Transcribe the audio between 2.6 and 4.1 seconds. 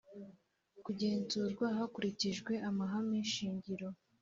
amahame shingiro